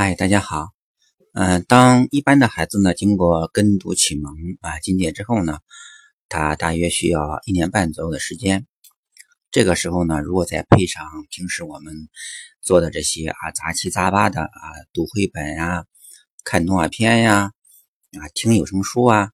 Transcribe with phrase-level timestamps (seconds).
[0.00, 0.68] 嗨，大家好。
[1.32, 5.58] 嗯，当一般的孩子呢，经过跟读启蒙啊进阶之后呢，
[6.28, 8.68] 他大约需要一年半左右的时间。
[9.50, 11.92] 这个时候呢，如果再配上平时我们
[12.60, 14.48] 做的这些啊杂七杂八的啊
[14.92, 15.84] 读绘本呀、
[16.44, 17.50] 看动画片呀、
[18.20, 19.32] 啊听有声书啊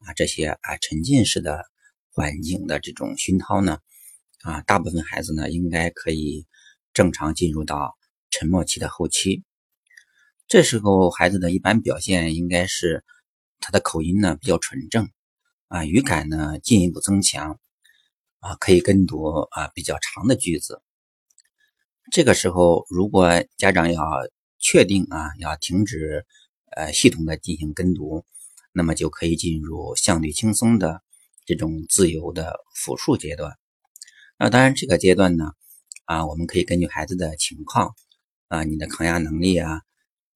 [0.00, 1.64] 啊这些啊沉浸式的
[2.10, 3.78] 环境的这种熏陶呢，
[4.42, 6.46] 啊大部分孩子呢应该可以
[6.92, 7.96] 正常进入到
[8.28, 9.42] 沉默期的后期。
[10.52, 13.06] 这时候孩子的一般表现应该是
[13.58, 15.08] 他的口音呢比较纯正
[15.68, 17.58] 啊，语感呢进一步增强
[18.38, 20.82] 啊，可以跟读啊比较长的句子。
[22.10, 24.04] 这个时候，如果家长要
[24.58, 26.26] 确定啊要停止
[26.76, 28.26] 呃系统的进行跟读，
[28.74, 31.00] 那么就可以进入相对轻松的
[31.46, 33.56] 这种自由的复述阶段。
[34.36, 35.52] 那当然，这个阶段呢
[36.04, 37.94] 啊，我们可以根据孩子的情况
[38.48, 39.80] 啊，你的抗压能力啊。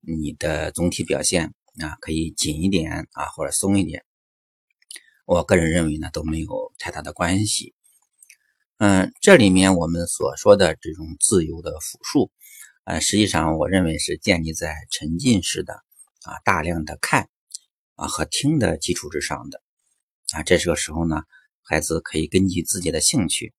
[0.08, 4.04] 你的总体表现啊，可以紧一点啊，或者松一点。
[5.24, 7.74] 我个人认为呢，都没有太大的关系。
[8.76, 12.30] 嗯，这里面我们所说的这种自由的复述，
[12.84, 15.74] 呃，实际上我认为是建立在沉浸式的
[16.22, 17.28] 啊大量的看
[17.96, 19.60] 啊和听的基础之上的
[20.30, 20.44] 啊。
[20.44, 21.24] 这个时候呢，
[21.62, 23.52] 孩子可以根据自己的兴趣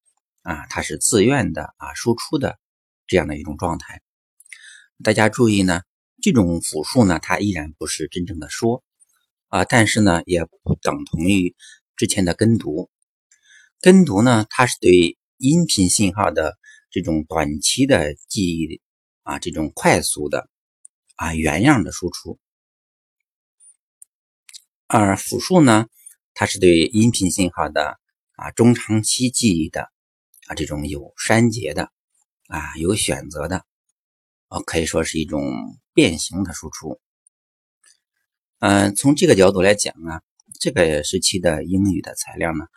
[0.43, 2.57] 啊，他是自愿的啊输出的
[3.05, 4.01] 这样的一种状态。
[5.03, 5.81] 大家注意呢。
[6.21, 8.83] 这种复述呢，它依然不是真正的说
[9.47, 11.55] 啊，但是呢，也不等同于
[11.95, 12.89] 之前的跟读。
[13.79, 16.57] 跟读呢，它是对音频信号的
[16.89, 18.81] 这种短期的记忆
[19.21, 20.49] 啊，这种快速的
[21.15, 22.39] 啊原样的输出；
[24.87, 25.87] 而复述呢，
[26.33, 27.99] 它是对音频信号的
[28.31, 29.91] 啊中长期记忆的
[30.47, 31.91] 啊这种有删节的
[32.47, 33.63] 啊有选择的。
[34.49, 35.43] 啊，可以说是一种
[35.97, 37.01] 变形的输出。
[38.59, 40.21] 嗯，从这个角度来讲呢，
[40.59, 42.67] 这个时期的英语的材料呢，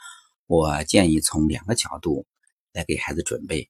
[0.47, 2.27] 我建议从两个角度
[2.73, 3.69] 来给孩子准备。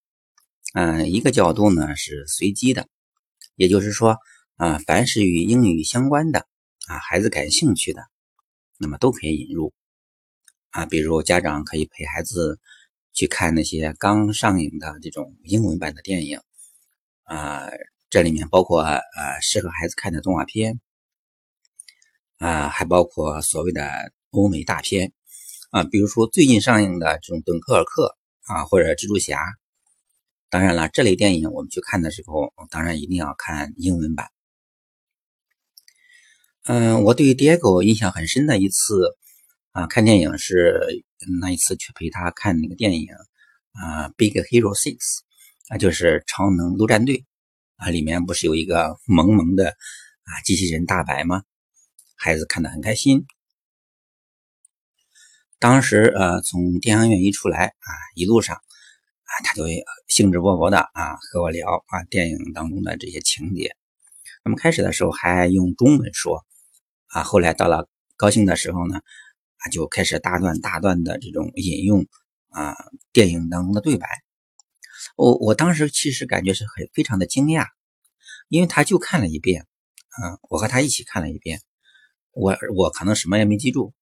[0.72, 2.86] 嗯，一个角度呢是随机的，
[3.56, 4.18] 也就是说，
[4.54, 6.46] 啊，凡是与英语相关的
[6.86, 8.04] 啊，孩子感兴趣的，
[8.78, 9.72] 那么都可以引入。
[10.70, 12.60] 啊，比如家长可以陪孩子
[13.12, 16.40] 去看那些刚上映的这种英文版的电影。
[17.24, 17.66] 啊，
[18.10, 19.00] 这里面包括呃
[19.40, 20.80] 适合孩子看的动画片，
[22.38, 25.12] 啊，还包括所谓的欧美大片，
[25.70, 28.16] 啊，比如说最近上映的这种《敦刻尔克》
[28.52, 29.38] 啊，或者《蜘蛛侠》。
[30.48, 34.26] 当然了，这类电影我们去看的时候，当然一定要看英文版。
[36.64, 39.16] 嗯，我对 Diego 印象很深的一次
[39.70, 41.04] 啊，看电影是
[41.40, 43.06] 那一次去陪他看那个电影
[43.70, 44.96] 啊，《Big Hero Six》。
[45.68, 47.24] 那就是超能陆战队
[47.80, 51.42] 啊，里面不是有一个萌萌的啊机器人大白吗？
[52.14, 53.24] 孩子看得很开心。
[55.58, 59.64] 当时呃从电影院一出来啊，一路上啊他就
[60.08, 63.74] 兴致勃勃的啊和我聊啊电影当中的这些情节。
[64.44, 66.44] 那么开始的时候还用中文说
[67.06, 69.00] 啊，后来到了高兴的时候呢
[69.56, 72.06] 啊就开始大段大段的这种引用
[72.50, 72.76] 啊
[73.12, 74.06] 电影当中的对白。
[75.20, 77.66] 我我当时其实感觉是很非常的惊讶，
[78.48, 79.66] 因为他就看了一遍，
[80.22, 81.60] 嗯，我和他一起看了一遍，
[82.32, 83.92] 我我可能什么也没记住，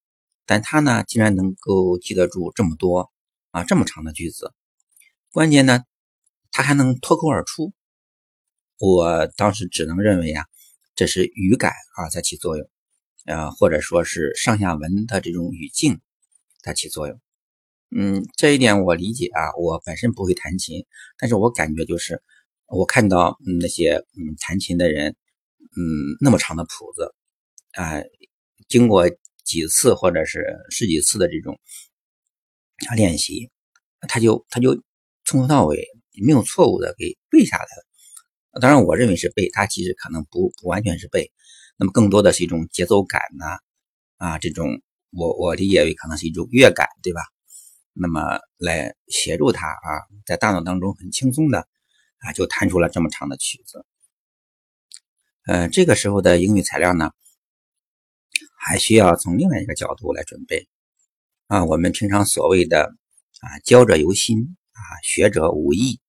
[0.46, 3.10] 但他呢竟然能够记得住这么多
[3.50, 4.54] 啊这么长的句子，
[5.32, 5.82] 关键呢
[6.52, 7.72] 他还能脱口而出，
[8.78, 10.44] 我当时只能认为啊
[10.94, 12.70] 这是语感啊在起作用，
[13.24, 16.00] 呃或者说是上下文的这种语境
[16.62, 17.20] 在起作用。
[17.90, 19.40] 嗯，这一点我理解啊。
[19.58, 20.84] 我本身不会弹琴，
[21.18, 22.22] 但是我感觉就是，
[22.66, 25.12] 我看到那些嗯弹琴的人，
[25.76, 25.80] 嗯
[26.20, 27.14] 那么长的谱子
[27.72, 28.02] 啊，
[28.68, 29.08] 经过
[29.42, 31.58] 几次或者是十几次的这种
[32.94, 33.50] 练习，
[34.08, 34.82] 他就他就
[35.24, 35.86] 从头到尾
[36.26, 38.60] 没有错误的给背下来了。
[38.60, 41.32] 当然，我认为是背，他其实可能不不完全是背，
[41.78, 43.58] 那么更多的是一种节奏感呐，
[44.18, 47.22] 啊，这种我我理解为可能是一种乐感，对吧？
[48.00, 51.66] 那么来协助他啊，在大脑当中很轻松的
[52.18, 53.84] 啊，就弹出了这么长的曲子。
[55.46, 57.10] 呃，这个时候的英语材料呢，
[58.58, 60.68] 还需要从另外一个角度来准备
[61.46, 61.64] 啊。
[61.64, 62.94] 我们平常所谓的
[63.40, 66.00] 啊，教者由心啊，学者无意，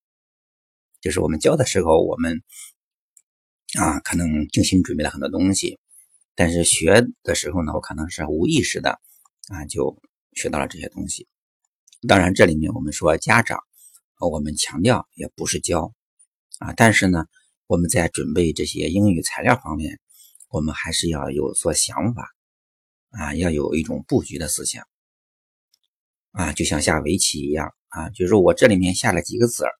[1.02, 2.44] 就是我们教的时候，我们
[3.80, 5.80] 啊可能精心准备了很多东西，
[6.36, 9.00] 但是学的时候呢，我可能是无意识的
[9.48, 10.02] 啊，就
[10.34, 11.28] 学到了这些东西。
[12.08, 13.60] 当然，这里面我们说家长，
[14.20, 15.94] 我们强调也不是教
[16.60, 17.26] 啊，但是呢，
[17.68, 20.00] 我们在准备这些英语材料方面，
[20.50, 22.30] 我们还是要有所想法
[23.10, 24.88] 啊，要有一种布局的思想
[26.32, 29.72] 啊，就像下围棋一样啊，就是我这里面下了几个子儿，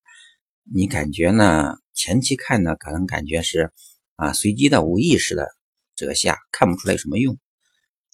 [0.64, 1.78] 你感觉呢？
[1.92, 3.72] 前期看呢，可能感觉是
[4.16, 5.48] 啊随机的、无意识的
[5.96, 7.38] 这个下，看不出来有什么用。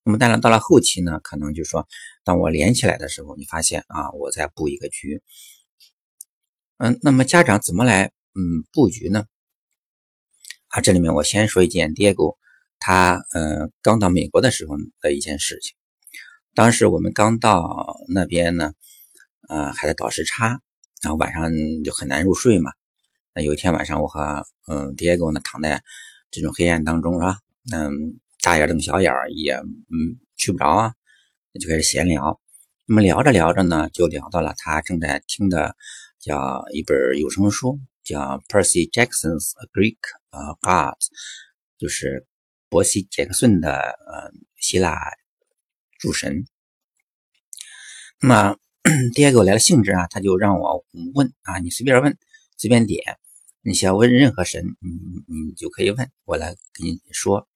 [0.07, 1.89] 那么当然到了后期呢，可能就说，
[2.23, 5.21] 当我连起来的时候，你发现啊，我在布一个局。
[6.79, 9.25] 嗯，那么家长怎么来嗯布局呢？
[10.69, 12.37] 啊，这里面我先说一件 Diego
[12.79, 15.75] 他嗯刚到美国的时候的一件事情。
[16.55, 18.75] 当时我们刚到那边呢，
[19.49, 20.61] 啊还在倒时差，
[21.03, 21.51] 然后晚上
[21.83, 22.71] 就很难入睡嘛。
[23.35, 25.83] 那有一天晚上，我和嗯 Diego 呢躺在
[26.31, 27.41] 这种黑暗当中，是吧？
[27.73, 30.95] 嗯，大眼瞪小眼也嗯去不着啊，
[31.61, 32.41] 就开始闲聊。
[32.87, 35.77] 那么聊着聊着呢，就聊到了他正在听的
[36.21, 39.99] 叫一本有声书，叫 Percy Jackson's Greek
[40.31, 41.09] 呃 Gods，
[41.79, 42.27] 就是
[42.69, 44.97] 伯西·杰克逊的呃希腊
[45.99, 46.47] 诸神。
[48.21, 48.57] 那么
[49.15, 50.85] Diego 来了兴致啊，他就让我
[51.15, 52.17] 问啊，你随便问，
[52.57, 53.19] 随便点。
[53.63, 54.91] 你想问任何神，你
[55.27, 57.49] 你就可以问我来给你说。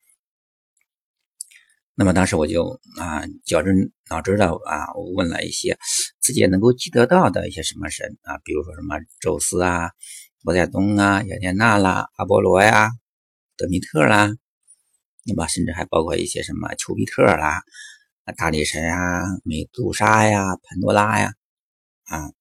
[2.00, 3.70] 那么当时我就啊绞着
[4.08, 5.76] 脑汁的啊我问了一些
[6.19, 9.91] 自己也能够记得到的一些什么神啊，比如说什么宙斯啊、
[10.43, 12.88] 波塞冬啊、雅典娜啦、阿波罗呀、
[13.58, 14.32] 德米特啦，
[15.26, 17.61] 那么甚至还包括一些什么丘比特啦、
[18.35, 21.35] 大力神啊、美杜莎呀、潘多拉呀
[22.06, 22.32] 啊。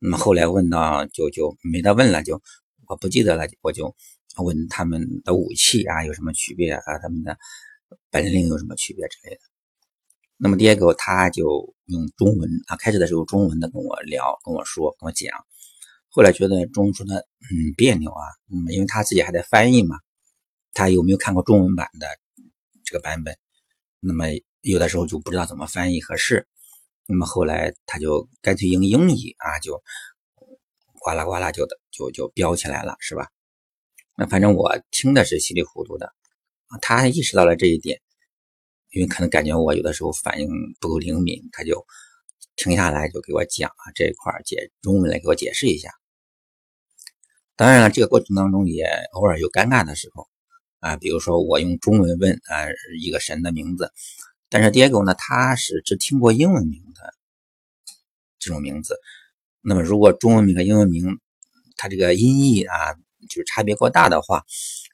[0.00, 2.42] 那么后来问到就就没得问了，就。
[2.90, 3.94] 我不记得了，我就
[4.36, 6.98] 问他们的武器啊有什么区别啊？
[7.02, 7.38] 他们的
[8.10, 9.40] 本领有什么区别之类的。
[10.36, 15.30] 那么第二个他就用中文啊，开始的时候中文的跟我聊，跟我说，跟我讲。
[16.08, 19.96] 后来觉得中文说的嗯别扭啊，嗯，因为他自己还在翻译嘛，
[20.72, 22.06] 他有没有看过中文版的
[22.84, 23.36] 这个版本？
[24.00, 24.24] 那么
[24.60, 26.46] 有的时候就不知道怎么翻译合适。
[27.06, 29.82] 那么后来他就干脆用英语啊就。
[31.00, 33.28] 呱啦呱啦就的就就飙起来了，是吧？
[34.16, 36.12] 那反正我听的是稀里糊涂的。
[36.80, 38.00] 他意识到了这一点，
[38.90, 40.48] 因为可能感觉我有的时候反应
[40.80, 41.86] 不够灵敏，他就
[42.56, 45.90] 停下来就给我讲啊这一块解中文来给我解释一下。
[47.56, 50.28] 当然了，这个过程当中也偶尔有尴尬的时候
[50.80, 52.66] 啊，比如说我用中文问啊
[53.00, 53.92] 一个神的名字，
[54.48, 57.14] 但是 Diego 呢他是只听过英文名的
[58.38, 58.98] 这种名字。
[59.60, 61.18] 那么，如果中文名和英文名，
[61.76, 62.94] 它这个音译啊，
[63.28, 64.44] 就是差别过大的话，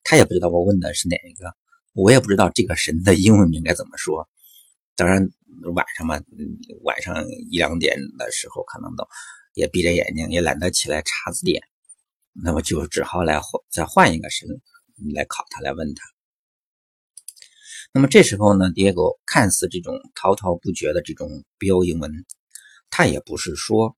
[0.03, 1.55] 他也不知道我问的是哪一个，
[1.95, 4.29] 我也不知道这个神的英文名该怎么说。
[4.97, 5.29] 当然，
[5.75, 6.21] 晚上嘛，
[6.83, 9.07] 晚上一两点的时候，可能都
[9.55, 11.63] 也闭着眼睛，也懒得起来查字典，
[12.33, 14.49] 那么就只好来，再换一个神
[15.15, 16.03] 来考他，来问他。
[17.93, 22.11] 那么这时候呢，迭戈看似这种滔滔不绝的这种标英文，
[22.91, 23.97] 他也不是说。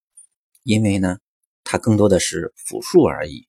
[0.62, 1.18] 因为呢，
[1.62, 3.46] 他更多的是复述而已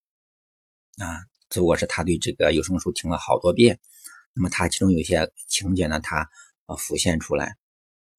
[0.98, 1.18] 啊，
[1.50, 3.80] 只不过是他对这个有声书听了好多遍，
[4.38, 6.30] 那么他其中有些情节呢，他
[6.68, 7.58] 呃浮现出来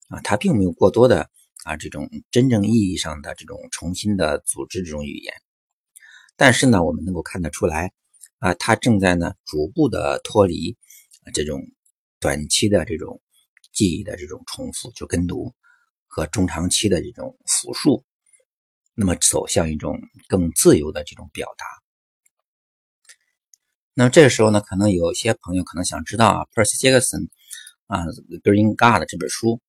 [0.09, 1.31] 啊，他并没有过多的
[1.63, 5.33] 啊这种真正意义上的这种重新的组织这种语言，
[6.35, 7.93] 但是呢，我们能够看得出来
[8.39, 10.77] 啊，他正在呢逐步的脱离
[11.33, 11.63] 这种
[12.19, 13.23] 短期的这种
[13.73, 15.55] 记忆的这种重复就跟读
[16.09, 18.05] 和中长期的这种复述。
[18.95, 21.65] 那么走向一种更自由的这种表达。
[23.99, 27.27] 那么这个时候呢，可能有些朋友可能想知道啊，Percy Jackson
[27.89, 28.05] 啊，
[28.43, 29.61] 《Green God》这本书，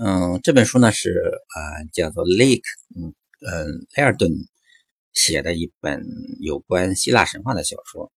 [0.00, 1.10] 嗯，这本书呢是
[1.48, 2.62] 啊叫做 Lake，
[2.94, 3.12] 嗯
[3.44, 4.30] 嗯，莱尔顿
[5.12, 6.06] 写的一本
[6.38, 8.12] 有关希腊神话的小说。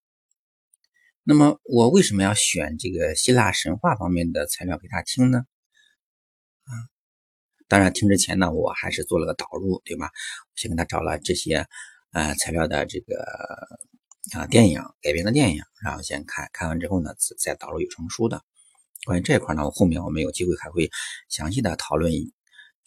[1.24, 5.40] 那么我为什么要选这个希腊神话方面的材料给他听呢？
[6.66, 6.70] 啊？
[7.68, 10.12] 当然，听之前呢，我还是做了个导入，对吧？
[10.54, 11.66] 先给他找了这些
[12.12, 13.26] 呃材料的这个
[14.34, 18.44] 啊电影改编的电影，然后先看看完之后呢，再导入有声书的。
[19.04, 20.92] 关于这块呢，我后面我们有机会还会
[21.28, 22.12] 详细的讨论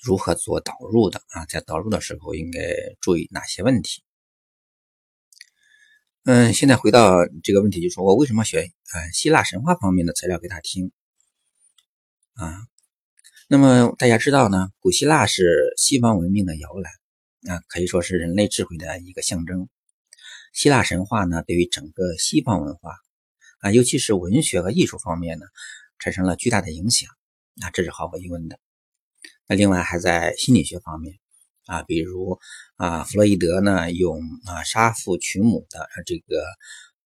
[0.00, 2.60] 如何做导入的啊，在导入的时候应该
[3.00, 4.04] 注意哪些问题。
[6.24, 10.92] 嗯，现在回到这个问题，就说我为什么选呃希腊神话方面的材料给他听
[12.34, 12.62] 啊？
[13.48, 19.68] 那么大家知道呢，古希腊是西方文明的摇篮啊，可以说是人类智慧的一个象征。
[20.54, 22.94] 希腊神话呢，对于整个西方文化
[23.58, 25.46] 啊，尤其是文学和艺术方面呢，
[25.98, 27.10] 产生了巨大的影响
[27.60, 28.60] 啊，这是毫无疑问的。
[29.48, 31.18] 那另外还在心理学方面
[31.66, 32.38] 啊，比如
[32.76, 36.44] 啊，弗洛伊德呢，用啊杀父娶母的这个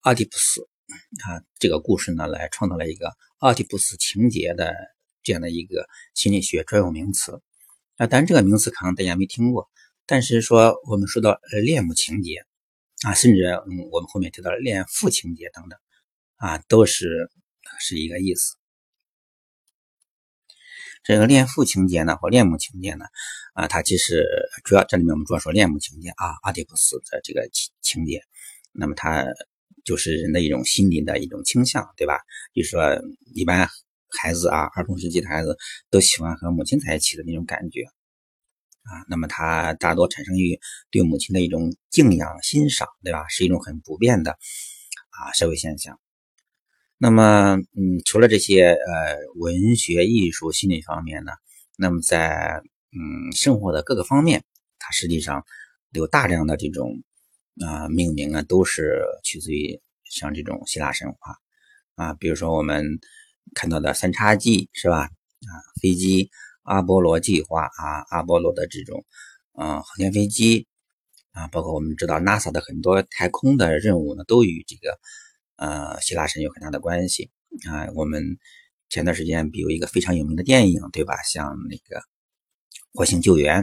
[0.00, 0.68] 奥狄普斯
[1.24, 4.74] 啊这个故事呢，来创造了一个奥狄普斯情节的
[5.22, 7.40] 这样的一个心理学专有名词
[7.96, 8.06] 啊。
[8.06, 9.70] 当然，这个名词可能大家没听过，
[10.04, 12.44] 但是说我们说到呃恋母情节
[13.06, 15.78] 啊，甚至嗯我们后面提到了恋父情节等等
[16.36, 17.30] 啊，都是
[17.78, 18.56] 是一个意思。
[21.04, 23.04] 这个恋父情节呢，或恋母情节呢，
[23.54, 24.26] 啊，它其实
[24.64, 28.20] 主要这里面我们主要说恋母情节啊，阿迪普斯的这个情情节，
[28.72, 29.24] 那么它
[29.84, 32.18] 就是人的一种心理的一种倾向，对吧？
[32.52, 33.00] 就是说，
[33.34, 33.68] 一般
[34.20, 35.56] 孩子啊，儿童时期的孩子
[35.88, 37.84] 都喜欢和母亲在一起的那种感觉
[38.88, 40.58] 啊，那么它大多产生于
[40.90, 43.28] 对母亲的一种敬仰、欣赏，对吧？
[43.28, 44.32] 是一种很普遍的
[45.10, 46.00] 啊社会现象。
[46.96, 51.32] 那么，嗯，除了这些呃文学、艺术、心理方面呢，
[51.76, 54.42] 那么在嗯生活的各个方面，
[54.78, 55.44] 它实际上
[55.92, 57.02] 有大量的这种
[57.60, 61.36] 啊命名啊，都是取自于像这种希腊神话
[61.94, 62.98] 啊，比如说我们
[63.54, 65.02] 看到的三叉戟是吧？
[65.02, 66.30] 啊，飞机
[66.68, 69.04] 阿波罗计划啊，阿波罗的这种
[69.52, 70.66] 啊航天飞机
[71.32, 74.98] 啊，包括我们知道 NASA 的很多太空的任务呢，都与这个。
[75.60, 77.32] 呃，希腊神有很大的关系
[77.68, 77.88] 啊。
[77.96, 78.38] 我们
[78.88, 81.20] 前段时间比如一个非常有名的电影，对吧？
[81.24, 81.98] 像那个
[82.92, 83.62] 《火星救援》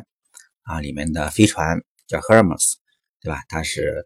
[0.63, 2.73] 啊，里面的飞船叫 Hermes，
[3.21, 3.43] 对吧？
[3.47, 4.05] 它是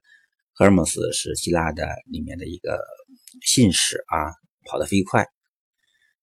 [0.56, 2.80] Hermes 是希腊的里面的一个
[3.42, 5.26] 信使啊，跑得飞快。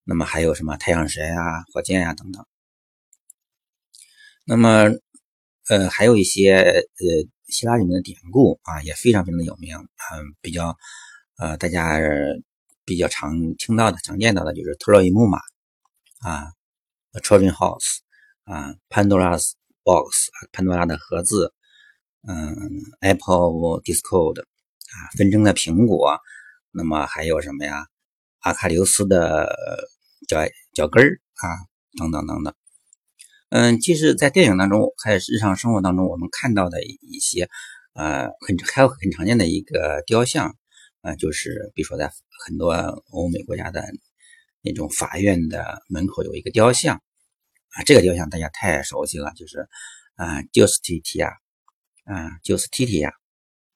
[0.05, 2.47] 那么还有什么太阳神啊、火箭呀等等。
[4.47, 4.89] 那么
[5.69, 7.07] 呃，还有一些呃
[7.49, 10.77] 希腊里面的典故啊，也非常非常的有名，嗯，比较。
[11.39, 11.99] 呃，大家
[12.87, 15.37] 比较常听到的、常见到的就是特洛伊木马
[16.21, 16.51] 啊
[17.13, 17.99] ，Trojan Horse
[18.45, 19.53] 啊，Pandora's
[19.85, 21.53] Box 啊，潘多拉的盒子，
[22.27, 22.57] 嗯
[23.01, 26.19] ，Apple Discord 啊，纷争的苹果，
[26.71, 27.87] 那么还有什么呀？
[28.39, 29.55] 阿喀琉斯的
[30.27, 30.39] 脚
[30.73, 32.55] 脚跟儿啊，等等等等。
[33.49, 37.49] 嗯，其实，在电影当中，还有日常生活当中，我们看到的一些
[37.95, 40.57] 呃，很还有很常见的一个雕像。
[41.03, 42.11] 啊，就是比如说，在
[42.45, 42.73] 很多
[43.13, 43.85] 欧美国家的
[44.61, 49.69] 那种法院的门口有一个雕像啊，这个雕像大家太熟悉了，就是
[50.17, 51.29] 啊，Justitia
[52.07, 53.13] 啊，Justitia。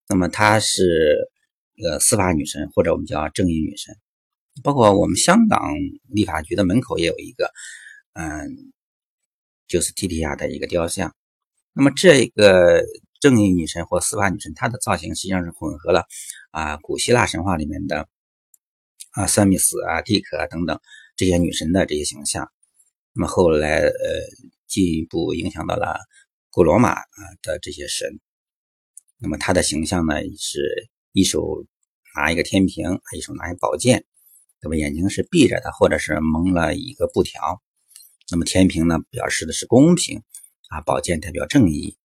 [0.08, 1.30] 那么她是
[1.80, 3.94] 呃司法女神，或者我们叫正义女神。
[4.64, 5.60] 包括我们香港
[6.08, 7.52] 立法局的门口也有一个
[8.14, 8.72] 嗯
[9.70, 11.14] ，Justitia 的一个雕像。
[11.72, 12.82] 那么这个。
[13.22, 16.06] 正义女神或司法女神，她的造型实际上是混合了
[16.52, 18.08] 啊古希腊神话里面的
[19.10, 20.80] 啊塞米斯啊蒂可等等
[21.16, 22.50] 这些女神的这些形象。
[23.12, 23.90] 那么后来呃
[24.66, 25.98] 进一步影响到了
[26.48, 27.04] 古罗马啊
[27.42, 28.18] 的这些神。
[29.18, 31.66] 那么她的形象呢是一手
[32.16, 34.06] 拿一个天平，一手拿一宝剑，
[34.62, 37.60] 那么眼睛是闭着的，或者是蒙了一个布条。
[38.30, 40.22] 那么天平呢表示的是公平
[40.68, 41.96] 啊，宝剑代表正义。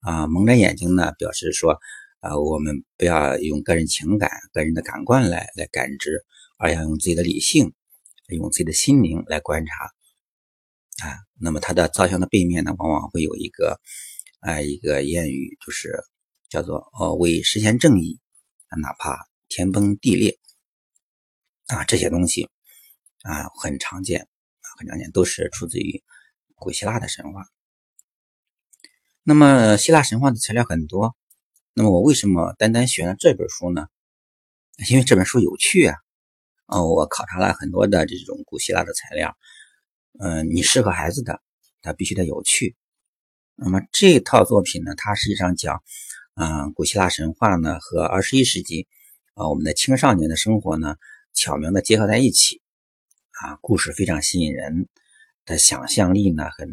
[0.00, 1.78] 啊，蒙着眼睛呢，表示说，
[2.20, 6.26] 啊，我们不要用个人情感、个人的感官来来感知，
[6.58, 7.72] 而要用自己的理性，
[8.28, 9.72] 用自己的心灵来观察。
[11.08, 13.80] 啊，那么它的造像的背面呢，往往会有一个，
[14.40, 16.04] 啊，一个谚语，就是
[16.50, 18.20] 叫做“哦，为实现正义，
[18.82, 20.38] 哪怕天崩地裂”。
[21.68, 22.50] 啊，这些东西
[23.22, 24.28] 啊，很常见，
[24.76, 26.02] 很常见，都是出自于
[26.54, 27.46] 古希腊的神话。
[29.22, 31.16] 那么希腊神话的材料很多，
[31.72, 33.86] 那么我为什么单单选了这本书呢？
[34.90, 35.96] 因为这本书有趣啊！
[36.66, 39.36] 哦，我考察了很多的这种古希腊的材料，
[40.18, 41.40] 嗯，你适合孩子的，
[41.80, 42.74] 它必须得有趣。
[43.54, 45.80] 那么这套作品呢，它实际上讲，
[46.34, 48.88] 嗯，古希腊神话呢和二十一世纪
[49.34, 50.96] 啊我们的青少年的生活呢
[51.34, 52.60] 巧妙的结合在一起，
[53.40, 54.88] 啊，故事非常吸引人，
[55.44, 56.68] 的想象力呢很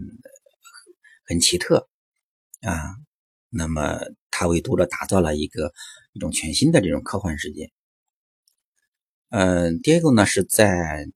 [1.25, 1.89] 很奇特。
[2.61, 2.95] 啊，
[3.49, 3.99] 那么
[4.29, 5.73] 他为读者打造了一个
[6.13, 7.71] 一种全新的这种科幻世界。
[9.29, 11.07] 嗯，第二个呢是在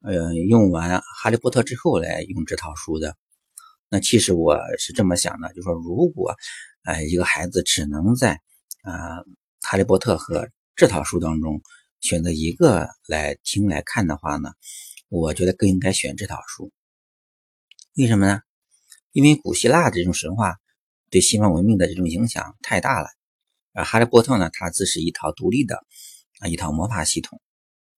[0.00, 0.90] 呃用完
[1.22, 3.14] 《哈利波特》之后来用这套书的。
[3.90, 6.34] 那其实我是这么想的，就说如果
[6.84, 8.40] 呃一个孩子只能在
[8.82, 9.18] 啊
[9.60, 11.60] 《哈利波特》和这套书当中
[12.00, 14.52] 选择一个来听来看的话呢，
[15.08, 16.72] 我觉得更应该选这套书。
[17.96, 18.40] 为什么呢？
[19.12, 20.56] 因为古希腊这种神话。
[21.10, 23.08] 对西方文明的这种影响太大了，
[23.72, 25.82] 而哈利波特呢，它自是一套独立的
[26.38, 27.40] 啊一套魔法系统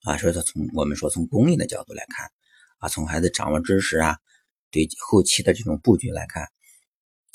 [0.04, 2.30] 啊，所以说从我们说从功利的角度来看
[2.78, 4.16] 啊，从孩子掌握知识啊，
[4.70, 6.46] 对后期的这种布局来看，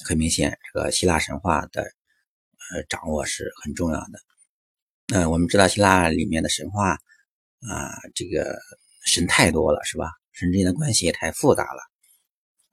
[0.06, 4.20] 很明显这个希腊神话的呃掌握是很重要的。
[5.08, 8.58] 那我们知道希腊里面的神话啊，这个
[9.06, 10.10] 神太多了，是吧？
[10.34, 11.82] 神之间的关系也太复杂了，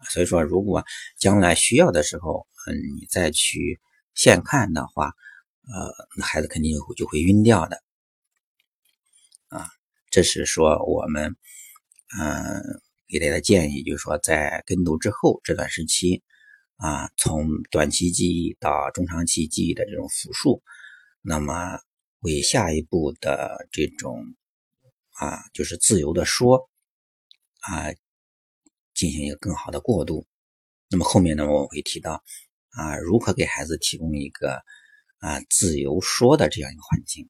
[0.09, 0.83] 所以说，如果
[1.19, 3.79] 将来需要的时候，嗯，你再去
[4.15, 5.13] 现看的话，
[5.73, 7.83] 呃，那孩子肯定就会晕掉的。
[9.49, 9.69] 啊，
[10.11, 11.37] 这是说我们，
[12.19, 12.63] 嗯，
[13.09, 16.23] 给大家建议，就是说在跟读之后这段时期，
[16.77, 20.63] 啊，从短期记忆到中长期记忆的这种复述，
[21.21, 21.79] 那么
[22.23, 24.25] 为下一步的这种，
[25.19, 26.71] 啊，就是自由的说，
[27.61, 27.93] 啊，
[28.95, 30.27] 进行一个更好的过渡。
[30.89, 32.23] 那么后面呢，我会提到，
[32.71, 34.63] 啊，如何给孩子提供一个，
[35.19, 37.29] 啊，自由说的这样一个环境。